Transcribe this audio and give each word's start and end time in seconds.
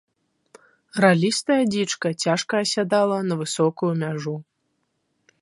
Ралістая 1.03 1.59
дзічка 1.73 2.07
цяжка 2.25 2.53
асядала 2.65 3.17
на 3.29 3.35
высокую 3.45 3.93
мяжу. 4.03 4.35